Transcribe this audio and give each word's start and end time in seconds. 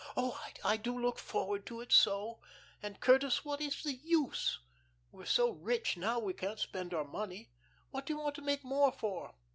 Oh, 0.17 0.43
I 0.65 0.77
do 0.77 0.97
look 0.97 1.19
forward 1.19 1.63
to 1.67 1.79
it 1.79 1.91
so! 1.91 2.39
And, 2.81 2.99
Curtis, 2.99 3.45
what 3.45 3.61
is 3.61 3.83
the 3.83 3.93
use? 3.93 4.57
We're 5.11 5.25
so 5.25 5.51
rich 5.51 5.95
now 5.95 6.17
we 6.17 6.33
can't 6.33 6.57
spend 6.57 6.91
our 6.91 7.05
money. 7.05 7.51
What 7.91 8.07
do 8.07 8.13
you 8.13 8.17
want 8.19 8.33
to 8.37 8.41
make 8.41 8.63
more 8.63 8.91
for?" 8.91 9.35